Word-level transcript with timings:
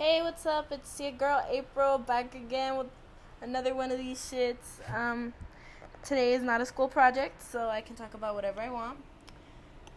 Hey, 0.00 0.22
what's 0.22 0.46
up? 0.46 0.72
It's 0.72 0.98
your 0.98 1.12
girl 1.12 1.44
April 1.50 1.98
back 1.98 2.34
again 2.34 2.78
with 2.78 2.86
another 3.42 3.74
one 3.74 3.92
of 3.92 3.98
these 3.98 4.18
shits. 4.18 4.80
Um, 4.90 5.34
today 6.02 6.32
is 6.32 6.42
not 6.42 6.62
a 6.62 6.64
school 6.64 6.88
project, 6.88 7.42
so 7.42 7.68
I 7.68 7.82
can 7.82 7.96
talk 7.96 8.14
about 8.14 8.34
whatever 8.34 8.62
I 8.62 8.70
want. 8.70 8.96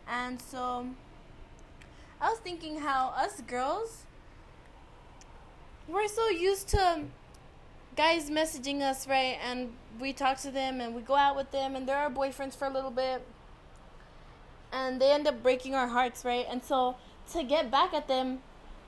And 0.06 0.42
so, 0.42 0.88
I 2.20 2.32
was 2.32 2.40
thinking 2.40 2.80
how 2.80 3.14
us 3.16 3.40
girls, 3.48 4.04
we're 5.88 6.10
so 6.10 6.28
used 6.28 6.68
to 6.72 7.04
guys 7.96 8.30
messaging 8.30 8.82
us, 8.82 9.08
right? 9.08 9.38
And 9.42 9.72
we 10.02 10.12
talk 10.12 10.38
to 10.40 10.52
them 10.52 10.82
and 10.82 10.94
we 10.94 11.02
go 11.02 11.16
out 11.16 11.38
with 11.38 11.52
them, 11.52 11.78
and 11.78 11.88
they're 11.88 11.96
our 11.96 12.12
boyfriends 12.12 12.58
for 12.58 12.66
a 12.66 12.74
little 12.74 12.92
bit. 12.92 13.26
And 14.70 15.00
they 15.00 15.14
end 15.14 15.28
up 15.28 15.42
breaking 15.42 15.76
our 15.76 15.88
hearts, 15.88 16.26
right? 16.26 16.46
And 16.50 16.62
so, 16.62 16.98
to 17.32 17.42
get 17.42 17.72
back 17.72 17.94
at 17.94 18.10
them, 18.10 18.40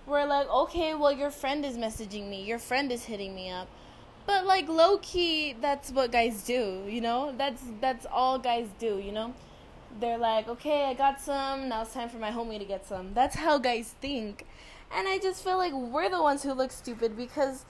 we're 0.08 0.26
like, 0.26 0.50
okay, 0.50 0.94
well, 0.96 1.12
your 1.12 1.32
friend 1.32 1.66
is 1.66 1.78
messaging 1.78 2.30
me, 2.30 2.44
your 2.44 2.60
friend 2.60 2.92
is 2.92 3.06
hitting 3.06 3.36
me 3.36 3.50
up. 3.50 3.68
But 4.26 4.46
like 4.46 4.68
low 4.68 4.98
key, 5.00 5.56
that's 5.60 5.92
what 5.92 6.12
guys 6.12 6.44
do, 6.44 6.84
you 6.88 7.02
know? 7.02 7.34
That's 7.38 7.62
that's 7.80 8.06
all 8.12 8.40
guys 8.40 8.68
do, 8.80 8.98
you 8.98 9.12
know? 9.12 9.34
They're 10.00 10.18
like, 10.18 10.48
okay, 10.48 10.86
I 10.86 10.94
got 10.94 11.22
some, 11.22 11.70
now 11.70 11.84
it's 11.84 11.94
time 11.94 12.10
for 12.10 12.18
my 12.18 12.32
homie 12.32 12.60
to 12.60 12.66
get 12.66 12.86
some. 12.88 13.14
That's 13.14 13.36
how 13.36 13.58
guys 13.60 13.96
think. 14.02 14.46
And 14.94 15.08
I 15.08 15.20
just 15.20 15.44
feel 15.44 15.58
like 15.58 15.74
we're 15.74 16.10
the 16.10 16.22
ones 16.22 16.44
who 16.44 16.54
look 16.54 16.72
stupid 16.72 17.16
because 17.16 17.66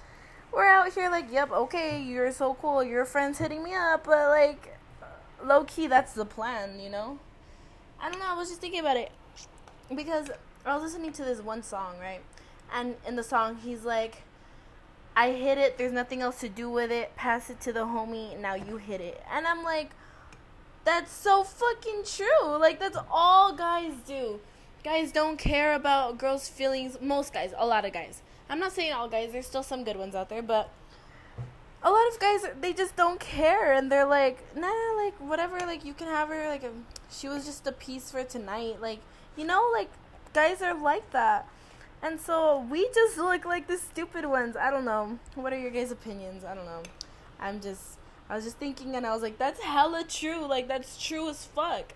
we're 0.52 0.66
out 0.66 0.94
here 0.94 1.10
like, 1.10 1.32
yep, 1.32 1.52
okay, 1.52 2.02
you're 2.02 2.32
so 2.32 2.56
cool, 2.56 2.84
your 2.84 3.06
friend's 3.06 3.38
hitting 3.38 3.64
me 3.64 3.74
up, 3.76 4.06
but 4.06 4.30
like 4.30 4.78
low 5.44 5.66
key 5.66 5.88
that's 5.88 6.14
the 6.14 6.26
plan, 6.26 6.80
you 6.80 6.90
know? 6.90 7.20
I 8.00 8.10
don't 8.10 8.20
know, 8.20 8.28
I 8.28 8.36
was 8.36 8.50
just 8.50 8.62
thinking 8.62 8.80
about 8.80 8.98
it. 8.98 9.12
Because 9.94 10.30
I 10.66 10.74
was 10.74 10.84
listening 10.84 11.14
to 11.14 11.24
this 11.24 11.42
one 11.42 11.62
song, 11.62 12.00
right? 12.00 12.22
And 12.74 12.96
in 13.08 13.16
the 13.16 13.24
song, 13.24 13.58
he's 13.64 13.84
like, 13.84 14.24
I 15.16 15.32
hit 15.32 15.58
it, 15.58 15.78
there's 15.78 15.94
nothing 15.94 16.22
else 16.22 16.40
to 16.42 16.50
do 16.50 16.70
with 16.70 16.92
it, 16.92 17.16
pass 17.16 17.50
it 17.50 17.62
to 17.62 17.72
the 17.72 17.82
homie, 17.82 18.38
now 18.40 18.56
you 18.56 18.78
hit 18.78 19.00
it. 19.00 19.22
And 19.32 19.48
I'm 19.48 19.64
like, 19.64 19.92
that's 20.84 21.12
so 21.12 21.44
fucking 21.44 22.04
true. 22.06 22.58
Like, 22.58 22.80
that's 22.80 22.98
all 23.10 23.54
guys 23.54 23.94
do. 24.06 24.40
Guys 24.84 25.12
don't 25.12 25.38
care 25.38 25.74
about 25.74 26.18
girls' 26.18 26.48
feelings. 26.48 26.98
Most 27.02 27.34
guys, 27.34 27.54
a 27.58 27.66
lot 27.66 27.86
of 27.86 27.94
guys. 27.94 28.22
I'm 28.50 28.60
not 28.60 28.72
saying 28.72 28.94
all 28.94 29.08
guys, 29.08 29.32
there's 29.32 29.48
still 29.48 29.64
some 29.64 29.84
good 29.84 29.98
ones 29.98 30.16
out 30.16 30.30
there, 30.30 30.44
but 30.44 30.70
a 31.82 31.90
lot 31.90 32.08
of 32.12 32.20
guys, 32.20 32.46
they 32.60 32.74
just 32.74 32.96
don't 32.96 33.20
care. 33.20 33.74
And 33.74 33.92
they're 33.92 34.06
like, 34.06 34.56
nah, 34.56 34.68
like, 34.98 35.16
whatever, 35.20 35.58
like, 35.60 35.86
you 35.86 35.94
can 35.94 36.08
have 36.08 36.30
her, 36.30 36.48
like, 36.50 36.64
she 37.10 37.28
was 37.28 37.46
just 37.46 37.66
a 37.66 37.72
piece 37.72 38.12
for 38.12 38.24
tonight. 38.24 38.82
Like, 38.82 39.00
you 39.36 39.46
know, 39.46 39.70
like, 39.74 39.90
guys 40.36 40.62
are 40.62 40.80
like 40.80 41.10
that. 41.12 41.48
And 42.04 42.20
so 42.20 42.68
we 42.70 42.88
just 42.94 43.18
look 43.18 43.46
like 43.46 43.68
the 43.68 43.78
stupid 43.78 44.26
ones. 44.26 44.56
I 44.58 44.70
don't 44.70 44.86
know. 44.86 45.18
What 45.34 45.54
are 45.54 45.58
your 45.58 45.72
guys' 45.72 45.92
opinions? 45.92 46.44
I 46.44 46.54
don't 46.54 46.66
know. 46.66 46.84
I'm 47.40 47.62
just 47.62 47.98
I 48.30 48.36
was 48.36 48.44
just 48.44 48.58
thinking 48.58 48.96
and 48.96 49.06
I 49.06 49.14
was 49.14 49.24
like, 49.24 49.38
that's 49.38 49.62
hella 49.62 50.04
true. 50.04 50.46
Like 50.46 50.68
that's 50.68 51.02
true 51.02 51.30
as 51.30 51.46
fuck. 51.46 51.94